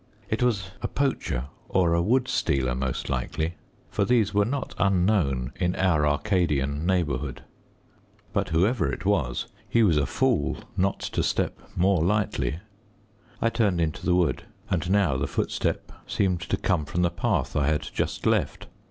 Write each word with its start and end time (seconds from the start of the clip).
It 0.31 0.41
was 0.41 0.71
a 0.81 0.87
poacher 0.87 1.45
or 1.69 1.93
a 1.93 2.01
wood 2.01 2.27
stealer, 2.27 2.73
most 2.73 3.07
likely, 3.07 3.53
for 3.91 4.03
these 4.03 4.33
were 4.33 4.45
not 4.45 4.73
unknown 4.79 5.53
in 5.59 5.75
our 5.75 6.07
Arcadian 6.07 6.87
neighbourhood. 6.87 7.43
But 8.33 8.49
whoever 8.49 8.91
it 8.91 9.05
was, 9.05 9.45
he 9.69 9.83
was 9.83 9.97
a 9.97 10.07
fool 10.07 10.57
not 10.75 11.01
to 11.01 11.21
step 11.21 11.59
more 11.75 12.03
lightly. 12.03 12.57
I 13.43 13.49
turned 13.49 13.79
into 13.79 14.03
the 14.03 14.15
wood, 14.15 14.41
and 14.71 14.89
now 14.89 15.17
the 15.17 15.27
footstep 15.27 15.91
seemed 16.07 16.41
to 16.49 16.57
come 16.57 16.85
from 16.85 17.03
the 17.03 17.11
path 17.11 17.55
I 17.55 17.67
had 17.67 17.87
just 17.93 18.25
left. 18.25 18.65